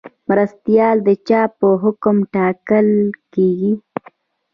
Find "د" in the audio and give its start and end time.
1.07-1.09